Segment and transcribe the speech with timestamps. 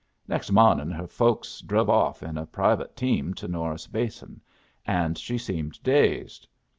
[0.27, 4.41] Next mawnin' her folks druv off in a private team to Norris Basin,
[4.83, 6.47] and she seemed dazed.